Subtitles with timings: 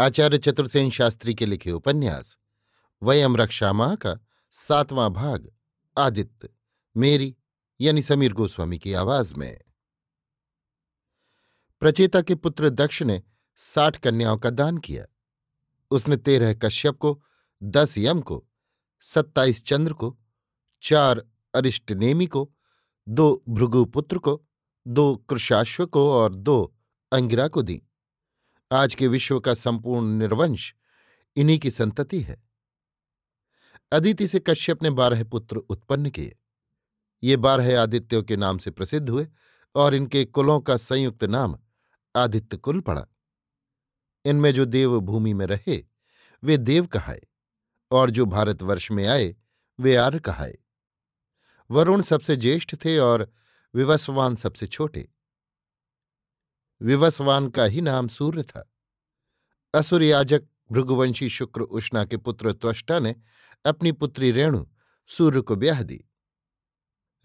[0.00, 2.38] आचार्य चतुर्सेन शास्त्री के लिखे उपन्यास,
[3.02, 4.18] वयम रक्षा माह का
[4.50, 5.52] सातवां भाग,
[5.98, 6.48] आदित्य,
[6.96, 7.36] मेरी,
[7.80, 9.60] यानी समीर गोस्वामी की आवाज़ में।
[11.80, 13.22] प्रचेता के पुत्र दक्ष ने
[13.56, 15.04] साठ कन्याओं का दान किया।
[15.90, 17.22] उसने तेरह कश्यप को,
[17.62, 18.48] दस यम को,
[19.00, 20.18] सत्ताईस चंद्र को,
[20.82, 22.54] चार अरिष्टनेमी को,
[23.08, 24.46] दो भृगुपुत्र को,
[24.86, 26.76] दो कृषाश्व को और दो
[27.12, 27.82] अंगिरा को दी।
[28.72, 30.74] आज के विश्व का संपूर्ण निर्वंश
[31.36, 32.42] इन्हीं की संतति है।
[33.92, 36.36] अदिति से कश्यप ने बारह पुत्र उत्पन्न किए।
[37.22, 39.28] ये बारह आदित्यों के नाम से प्रसिद्ध हुए
[39.74, 41.58] और इनके कुलों का संयुक्त नाम
[42.16, 43.06] आदित्य कुल पड़ा।
[44.24, 45.84] इनमें जो देव भूमि में रहे,
[46.44, 47.22] वे देव कहाए
[47.90, 49.36] और जो भारतवर्ष में आए,
[49.80, 50.58] वे आर्य कहाए।
[51.70, 53.32] वरुण सबसे ज्येष्ठ थे और
[53.74, 55.12] विवस्वान सबसे छोटे।
[56.82, 58.72] विवस्वान का ही नाम सूर्य था।
[59.74, 63.16] असुर याजक भृगुवंशी शुक्र उष्णा के पुत्र त्वष्टा ने
[63.64, 64.66] अपनी पुत्री रेणु
[65.06, 66.04] सूर्य को ब्याह दी।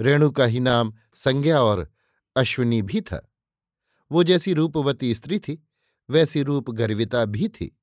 [0.01, 1.93] रेणु का ही नाम संज्ञा और
[2.35, 3.31] अश्विनी भी था।
[4.11, 5.67] वो जैसी रूपवती स्त्री थी,
[6.09, 7.79] वैसी रूप गर्विता भी थी।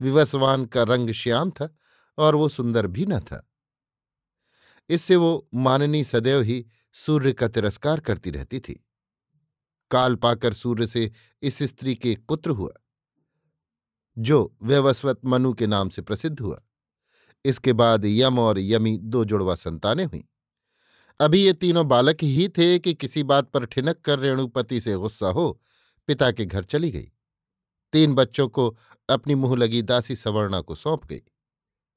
[0.00, 1.76] विवस्वान का रंग श्याम था
[2.18, 3.50] और वो सुंदर भी न था।
[4.88, 8.86] इससे वो माननी सदैव ही सूर्य का तिरस्कार करती रहती थी।
[9.90, 11.12] काल पाकर सूर्य से
[11.42, 12.72] इस स्त्री के एक पुत्र हुआ,
[14.18, 16.62] जो व्यवस्वत मनु के नाम से प्रसिद्ध हुआ।
[17.44, 20.22] इसके बाद यम और यमी दो जुड़वा संतानें हुईं।
[21.20, 25.28] अभी ये तीनों बालक ही थे कि किसी बात पर ठिनक कर रेणुपति से गुस्सा
[25.28, 25.60] हो
[26.06, 27.10] पिता के घर चली गई।
[27.92, 31.22] तीन बच्चों को अपनी मुँह लगी दासी सवर्णा को सौंप गई।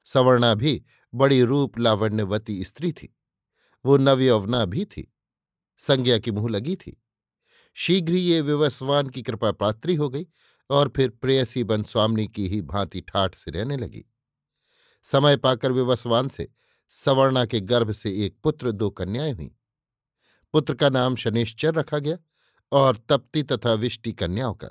[0.05, 0.83] सवर्णा भी
[1.13, 3.15] बड़ी रूप लावण्यवती स्त्री थी।
[3.85, 5.13] वो नवयौवना भी थी।
[5.77, 7.02] संज्ञा की मुँह लगी थी।
[7.73, 10.28] शीघ्र ही ये विवस्वान की कृपा पात्री हो गई
[10.69, 14.06] और फिर प्रेयसी बन स्वामी की ही भांति ठाठ से रहने लगी।
[15.03, 16.51] समय पाकर विवस्वान से
[16.89, 19.56] सवर्णा के गर्भ से एक पुत्र, दो कन्याएँ हुई।
[20.53, 22.17] पुत्र का नाम शनिश्चर रखा गया
[22.72, 24.67] और तप्ति तथा विष्टि कन्याओं का।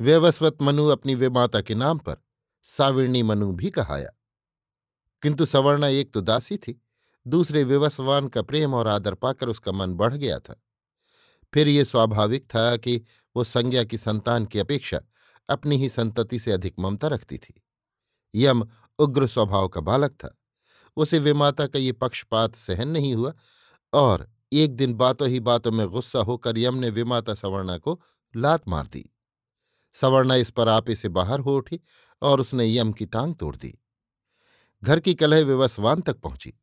[0.00, 2.16] व्यवस्वत मनु अपनी विमाता के नाम पर
[2.62, 4.10] साविणी मनु भी कहाया।
[5.22, 6.82] किंतु सवर्णा एक तो दासी थी,
[7.26, 10.62] दूसरे विवस्वान का प्रेम और आदर पाकर उसका मन बढ़ गया था।
[11.54, 13.02] फिर ये स्वाभाविक था कि
[13.36, 15.00] वो संज्ञा की संतान की अपेक्षा
[15.48, 17.62] अपनी ही संतति से अधिक ममता रखती थी।
[18.34, 18.68] यम
[18.98, 20.38] उग्र स्वभाव का बालक था।
[20.96, 23.32] उसे विमाता का ये पक्षपात सहन नहीं हुआ
[23.92, 28.02] और एक दिन बातों ही बातों में गुस्सा होकर यम ने विमाता सवर्णा को
[28.36, 29.14] लात मार दी।
[29.92, 31.80] सवर्णा इस पर आपे से बाहर हो उठी
[32.22, 33.78] और उसने यम की टांग तोड़ दी।
[34.82, 36.54] घर की कलह विवस्वान तक पहुँची।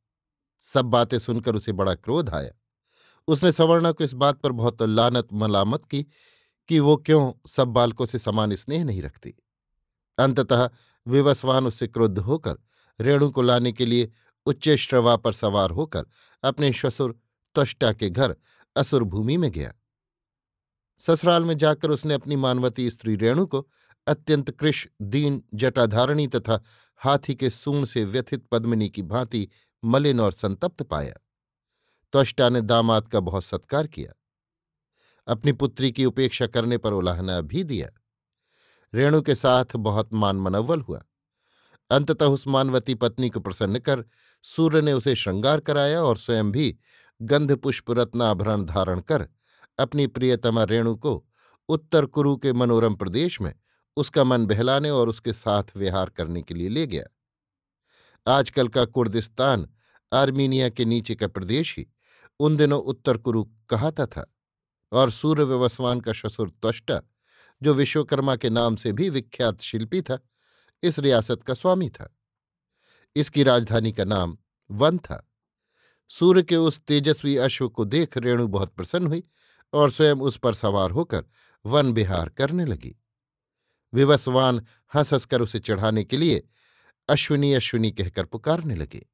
[0.62, 2.52] सब बातें सुनकर उसे बड़ा क्रोध आया।
[3.28, 6.06] उसने सवर्णा को इस बात पर बहुत लानत मलामत की
[6.68, 9.34] कि वो क्यों सब बालकों से समान स्नेह नहीं रखती।
[10.18, 10.70] अंततः
[11.08, 12.56] विवस्वान उससे क्रुद्ध होकर,
[13.02, 14.12] रेणु को लाने के लिए
[14.46, 16.06] उच्चेश्रवा पर सवार होकर,
[16.44, 17.20] अपने श्वसुर
[17.56, 18.36] त्वष्टा के घर
[18.76, 19.74] असुर भूमि में गया।
[21.00, 23.70] ससुराल में जाकर उसने अपनी मानवती स्त्री रेणु को
[24.08, 26.64] अत्यंत कृष दीन, जटाधारणी तथा
[26.98, 29.50] हाथी के सूण से व्यथित पद्मिनी की भांति
[29.84, 31.14] मलिन और संतप्त पाया।
[32.14, 34.14] त्वष्टा ने दामाद का बहुत सत्कार किया।
[35.28, 37.90] अपनी पुत्री की उपेक्षा करने पर उलाहना भी दिया।
[38.94, 41.04] रेणु के साथ बहुत मान मनव्वल हुआ।
[41.90, 44.06] अंततः उस मानवती पत्नी को प्रसन्न कर
[44.44, 46.78] सूर्य ने उसे श्रृंगार कराया और स्वयं भी
[47.22, 49.28] गंध पुष्प रत्न आभरण धारण कर
[49.80, 51.26] अपनी प्रियतमा रेणु को
[51.70, 53.56] उत्तर कुरु के मनोरम प्रदेश में
[53.98, 57.04] उसका मन बहलाने और उसके साथ विहार करने के लिए ले गया।
[58.28, 59.70] आजकल का कुर्दिस्तान
[60.14, 61.88] आर्मीनिया के नीचे का प्रदेश ही
[62.40, 64.36] उन दिनों उत्तर कुरु कहाता था
[64.92, 67.02] और सूर्य व्यवस्वान का ससुर त्वष्टा,
[67.64, 70.20] जो विश्वकर्मा के नाम से भी विख्यात शिल्पी था,
[70.84, 72.18] इस रियासत का स्वामी था।
[73.16, 74.38] इसकी राजधानी का नाम
[74.72, 75.30] वन था।
[76.10, 79.24] सूर्य के उस तेजस्वी अश्व को देख रेणु बहुत प्रसन्न हुई
[79.74, 81.26] और स्वयं उस पर सवार होकर
[81.66, 82.96] वन विहार करने लगी।
[83.94, 84.66] विवस्वान
[84.96, 86.48] हंस हंसकर उसे चढ़ाने के लिए
[87.10, 89.06] अश्विनी अश्विनी कहकर पुकारने लगे।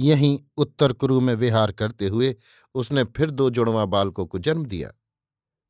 [0.00, 2.36] यहीं उत्तर कुरु में विहार करते हुए
[2.74, 4.92] उसने फिर दो जुड़वा बालकों को जन्म दिया,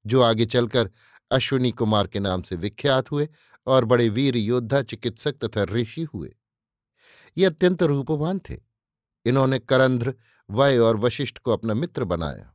[0.06, 0.90] जो आगे चलकर
[1.30, 3.28] अश्विनी कुमार के नाम से विख्यात हुए
[3.66, 6.36] और बड़े वीर योद्धा, चिकित्सक तथा ऋषि हुए।
[7.38, 8.58] ये अत्यंत रूपवान थे।
[9.24, 10.14] इन्होंने करंध्र,
[10.50, 12.54] वय और वशिष्ठ को अपना मित्र बनाया।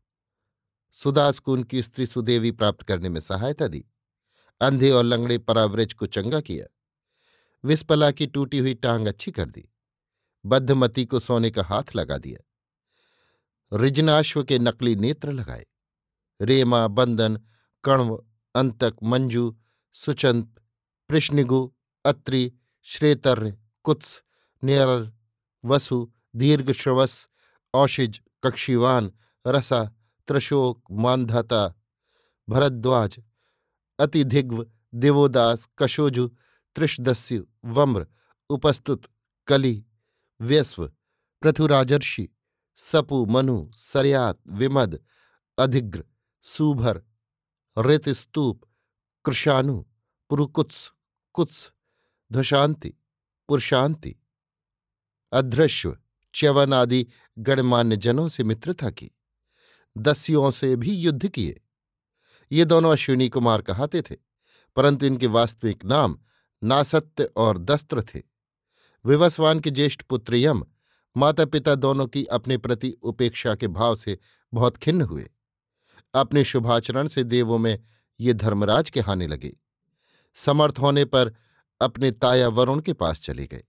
[0.92, 3.86] सुदास को उनकी स्त्री सुदेवी प्राप्त करने में सहायता दी।
[4.62, 6.66] अंधे और लंगड़े पराव्रज को चंगा किया।
[7.64, 9.73] विस्पला की टूटी हुई टांग अच्छी कर दी।
[10.46, 12.50] बद्धमती को सोने का हाथ लगा दिया।
[13.78, 15.66] रिजनाश्व के नकली नेत्र लगाए।
[16.42, 17.42] रेमा, बंदन,
[17.84, 18.26] कण्व,
[18.56, 19.58] अंतक, मंजू,
[19.94, 20.62] सुचंत,
[21.10, 21.74] कृष्णिगु,
[22.06, 22.54] अत्रि
[22.84, 24.24] श्रेतर्य कुत्स
[24.64, 25.14] नियर
[25.66, 27.30] वसु दीर्घश्रवस
[27.74, 29.12] औशिज कक्षिवान,
[29.48, 29.92] रसा,
[30.28, 31.76] त्रशोक, मानधाता,
[32.50, 33.20] भरद्वाज,
[34.00, 36.28] अतिधिग्व, देवोदास, कशोजु
[36.76, 38.08] त्रिशदस्यु वम्र,
[38.50, 39.06] उपस्तुत,
[39.48, 39.86] कली।
[40.44, 40.88] व्यस्व,
[41.42, 42.30] पृथुराजर्षि,
[42.76, 45.00] सपु, मनु, सरयात, विमद,
[45.58, 46.04] अधिग्र,
[46.42, 47.02] सुभर,
[47.80, 48.62] ऋतस्तूप,
[49.26, 49.84] कृषाणु,
[50.30, 50.92] पुरुकुत्स,
[51.34, 51.72] कुत्स
[52.32, 52.94] ध्वशांति
[53.48, 54.16] पुरुषांति
[55.32, 55.98] अध्रश्व
[56.34, 57.08] च्यवन आदि
[57.40, 59.12] गणमान्य जनों से मित्रता की।
[59.98, 61.62] दस्युओं से भी युद्ध किए।
[62.52, 64.16] ये दोनों अश्विनी कुमार कहाते थे,
[64.76, 66.20] परंतु इनके वास्तविक नाम
[66.64, 68.33] नासत्य और दस्त्र थे।
[69.06, 70.64] विवस्वान के ज्येष्ठ पुत्र यम
[71.18, 74.20] माता पिता दोनों की अपने प्रति उपेक्षा के भाव से
[74.54, 75.30] बहुत खिन्न हुए।
[76.14, 77.80] अपने शुभाचरण से देवों में
[78.20, 79.58] ये धर्मराज कहने लगे।
[80.34, 81.34] समर्थ होने पर
[81.82, 83.64] अपने ताया वरुण के पास चले गए।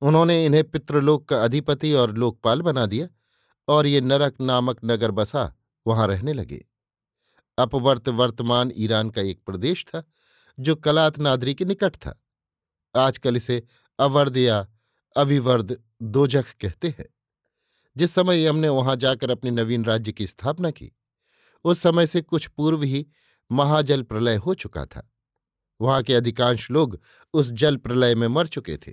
[0.00, 3.08] उन्होंने इन्हें पितृलोक का अधिपति और लोकपाल बना दिया
[3.68, 5.54] और ये नरक नामक नगर बसा
[5.86, 6.66] वहाँ रहने लगे।
[7.58, 10.04] अपवर्त वर्तमान ईरान का एक प्रदेश था
[10.60, 12.22] जो कलात नादरी के निकट था।
[12.96, 13.62] आजकल इसे
[13.98, 14.66] अवर्द या
[15.16, 17.06] अविवर्द दोजख कहते हैं।
[17.96, 20.90] जिस समय यम ने वहाँ जाकर अपने नवीन राज्य की स्थापना की,
[21.64, 23.06] उस समय से कुछ पूर्व ही
[23.50, 25.10] महाजल प्रलय हो चुका था।
[25.80, 27.00] वहाँ के अधिकांश लोग
[27.34, 28.92] उस जल प्रलय में मर चुके थे,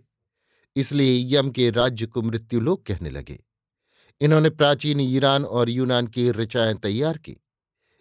[0.76, 3.40] इसलिए यम के राज्य को मृत्युलोक कहने लगे।
[4.22, 7.36] इन्होंने प्राचीन ईरान और यूनान की ऋचाएँ तैयार की।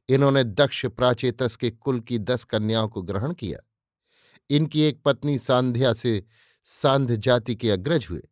[0.08, 3.58] इन्होंने दक्ष प्राचेतस के कुल की दस कन्याओं को ग्रहण किया।
[4.50, 6.24] इनकी एक पत्नी सांध्या से
[6.64, 8.22] सांध्य जाति के अग्रज हुए,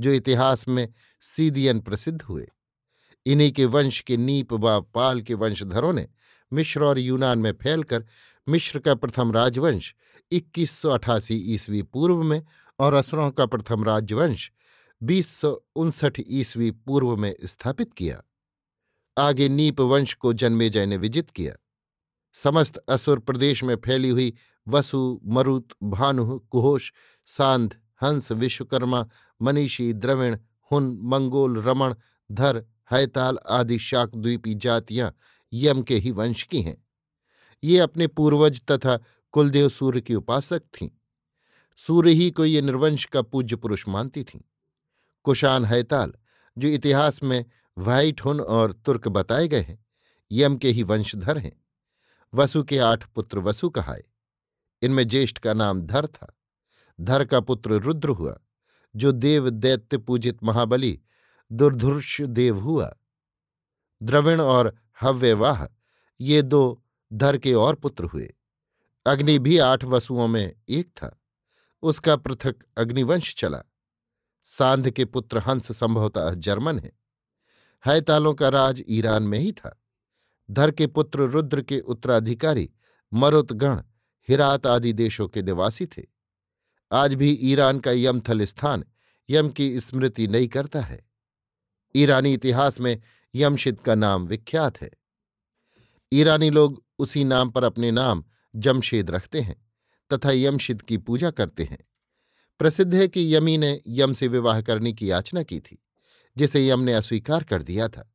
[0.00, 0.88] जो इतिहास में
[1.20, 2.48] सीदियन प्रसिद्ध हुए।
[3.26, 6.08] इन्हीं के वंश के नीप व पाल के वंशधरों ने
[6.52, 8.04] मिश्र और यूनान में फैलकर
[8.48, 9.94] मिश्र का प्रथम राजवंश
[10.32, 12.42] इक्कीस सौ अठासी ईस्वी पूर्व में
[12.78, 14.52] और असरों का प्रथम राजवंश
[15.02, 15.40] बीस
[16.28, 18.22] ईस्वी पूर्व में स्थापित किया।
[19.18, 21.54] आगे नीप वंश को जन्मेजय ने विजित किया।
[22.32, 24.34] समस्त असुर प्रदेश में फैली हुई
[24.68, 26.92] वसु, मरुत, भानु, कुहोश,
[27.26, 29.08] सांध, हंस, विश्वकर्मा,
[29.42, 30.38] मनीषी, द्रविण,
[30.72, 31.94] हुन, मंगोल, रमण,
[32.32, 35.16] धर, हैताल आदि शाकद्वीपी जातियाँ
[35.52, 36.86] यम के ही वंश की हैं।
[37.64, 39.00] ये अपने पूर्वज तथा
[39.32, 40.88] कुलदेव सूर्य की उपासक थीं।
[41.76, 44.40] सूर्य ही को ये निर्वंश का पूज्य पुरुष मानती थीं।
[45.24, 46.12] कुशान हैताल,
[46.58, 47.44] जो इतिहास में
[47.78, 49.86] वाइट हुन और तुर्क बताए गए हैं,
[50.32, 51.61] यम के ही वंशधर हैं।
[52.34, 54.02] वसु के आठ पुत्र वसु कहाए
[54.82, 56.38] इनमें ज्येष्ठ का नाम धर था।
[57.00, 58.38] धर का पुत्र रुद्र हुआ,
[58.96, 61.02] जो देव दैत्य पूजित महाबली
[61.52, 62.96] दुर्धुर्ष देव हुआ।
[64.02, 65.66] द्रविण और हव्यवाह,
[66.20, 68.34] ये दो धर के और पुत्र हुए।
[69.06, 71.22] अग्नि भी आठ वसुओं में एक था।
[71.82, 73.62] उसका पृथक अग्निवंश चला।
[74.44, 76.92] सांध के पुत्र हंस संभवतः जर्मन है।
[77.86, 79.81] हैतालों का राज ईरान में ही था।
[80.52, 82.70] धर के पुत्र रुद्र के उत्तराधिकारी
[83.12, 83.82] मरुतगण,
[84.28, 86.02] हिरात आदि देशों के निवासी थे।
[86.92, 88.84] आज भी ईरान का यमथल स्थान
[89.30, 91.06] यम की स्मृति नहीं करता है।
[91.96, 93.00] ईरानी इतिहास में
[93.34, 94.90] यमशिद का नाम विख्यात है।
[96.12, 98.24] ईरानी लोग उसी नाम पर अपने नाम
[98.56, 99.70] जमशेद रखते हैं
[100.12, 101.78] तथा यमशिद की पूजा करते हैं।
[102.58, 105.82] प्रसिद्ध है कि यमी ने यम से विवाह करने की याचना की थी,
[106.36, 108.11] जिसे यम ने अस्वीकार कर दिया था।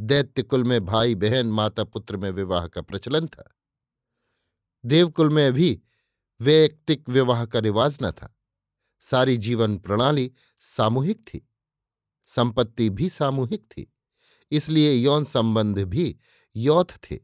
[0.00, 3.56] दैत्य कुल में भाई बहन माता पुत्र में विवाह का प्रचलन था।
[4.84, 5.82] देवकुल में भी
[6.40, 8.36] वैयक्तिक विवाह का रिवाज न था।
[9.00, 11.48] सारी जीवन प्रणाली सामूहिक थी।
[12.26, 13.92] संपत्ति भी सामूहिक थी।
[14.50, 16.16] इसलिए यौन संबंध भी
[16.56, 17.18] यौथ थे।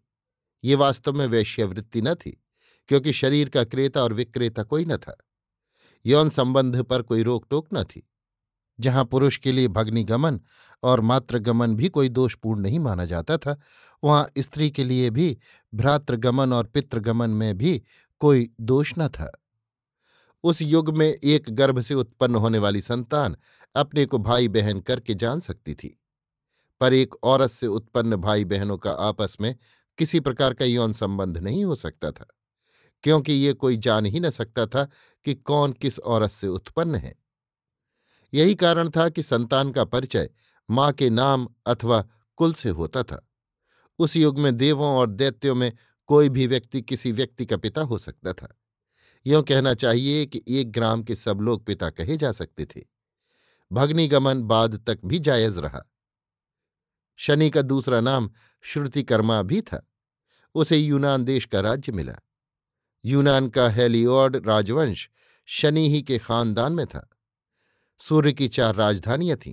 [0.65, 2.45] ये वास्तव में वैश्यवृत्ति न थी,
[2.89, 5.17] क्योंकि शरीर का क्रेता और विक्रेता कोई न था।
[6.07, 8.12] यौन संबंध पर कोई रोक टोक न थी।
[8.83, 10.41] जहाँ पुरुष के लिए भग्निगमन
[10.83, 13.59] और मातृगमन भी कोई दोषपूर्ण नहीं माना जाता था,
[14.03, 15.37] वहाँ स्त्री के लिए भी
[15.73, 17.83] भ्रातृगमन और पितृगमन में भी
[18.21, 19.31] कोई दोष न था।
[20.45, 23.37] उस युग में एक गर्भ से उत्पन्न होने वाली संतान
[23.75, 25.99] अपने को भाई बहन करके जान सकती थी,
[26.81, 29.55] पर एक औरत से उत्पन्न भाई बहनों का आपस में
[29.99, 32.27] किसी प्रकार का यौन संबंध नहीं हो सकता था,
[33.05, 34.85] क्योंकि ये कोई जान ही न सकता था
[35.27, 37.15] कि कौन किस औरत से उत्पन्न है।
[38.35, 40.31] यही कारण था कि संतान का परिचय
[40.71, 42.05] माँ के नाम अथवा
[42.37, 43.29] कुल से होता था।
[43.99, 45.73] उस युग में देवों और दैत्यों में
[46.07, 48.59] कोई भी व्यक्ति किसी व्यक्ति का पिता हो सकता था।
[49.27, 52.83] यों कहना चाहिए कि एक ग्राम के सब लोग पिता कहे जा सकते थे।
[53.73, 55.93] भग्निगमन बाद तक भी जायज़ रहा।
[57.17, 59.93] शनि का दूसरा नाम श्रुतिकर्मा भी था।
[60.55, 62.17] उसे यूनान देश का राज्य मिला।
[63.05, 65.09] यूनान का हेलियोड राजवंश
[65.47, 67.12] शनि ही के खानदान में था।
[68.01, 69.53] सूर्य की चार राजधानियाँ थीं,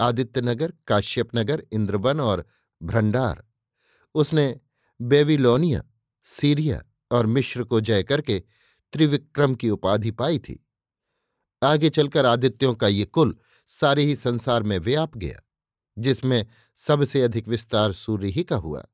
[0.00, 2.44] आदित्यनगर, काश्यपनगर, इंद्रबन और
[2.82, 3.44] भ्रंडार
[4.14, 4.60] उसने
[5.00, 5.82] बेबीलोनिया,
[6.24, 8.42] सीरिया और मिश्र को जय करके
[8.92, 10.66] त्रिविक्रम की उपाधि पाई थी।
[11.62, 15.40] आगे चलकर आदित्यों का ये कुल सारे ही संसार में व्याप गया,
[15.98, 16.46] जिसमें
[16.76, 18.84] सबसे अधिक विस्तार सूर्य ही का हुआ।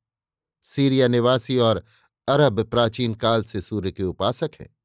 [0.63, 1.85] सीरिया निवासी और
[2.29, 4.77] अरब प्राचीन काल से सूर्य के उपासक हैं।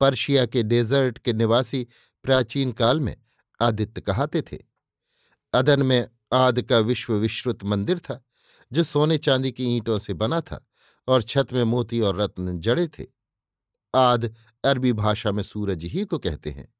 [0.00, 1.86] पर्शिया के डेजर्ट के निवासी
[2.22, 3.16] प्राचीन काल में
[3.62, 4.58] आदित्य कहाते थे।
[5.52, 8.24] अदन में आद का विश्व विश्रुत मंदिर था,
[8.72, 10.66] जो सोने चांदी की ईंटों से बना था
[11.08, 13.06] और छत में मोती और रत्न जड़े थे।
[13.94, 14.34] आद
[14.64, 16.74] अरबी भाषा में सूरज ही को कहते हैं।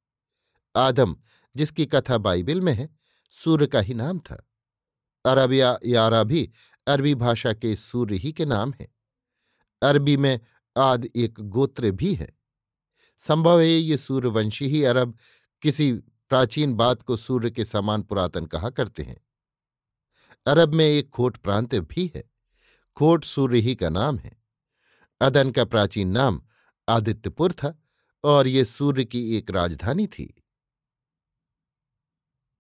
[0.76, 1.16] आदम,
[1.57, 2.99] जिसकी कथा बाइबिल में है,
[3.30, 4.49] सूर्य का ही नाम था।
[5.25, 6.52] अरबिया यारा भी
[6.87, 8.88] अरबी भाषा के सूर्य ही के नाम है।
[9.83, 10.40] अरबी में
[10.76, 12.38] आद एक गोत्र भी है।
[13.18, 15.18] संभव है ये सूर्यवंशी ही अरब
[15.62, 15.92] किसी
[16.28, 19.26] प्राचीन बात को सूर्य के समान पुरातन कहा करते हैं।
[20.46, 22.30] अरब में एक खोट प्रांत भी है।
[22.96, 24.42] खोट सूर्य ही का नाम है।
[25.20, 26.42] अदन का प्राचीन नाम
[26.88, 27.82] आदित्यपुर था
[28.25, 30.44] और ये सूर्य की एक राजधानी थी।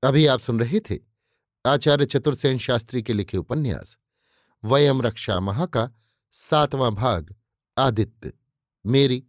[0.04, 0.98] अभी आप सुन रहे थे
[1.66, 3.98] आचार्य चतुर्सेन शास्त्री के लिखे उपन्यास,
[4.64, 5.90] वयम रक्षा महा का
[6.32, 7.36] सातवां भाग,
[7.78, 8.32] आदित्य,
[8.86, 9.27] मेरी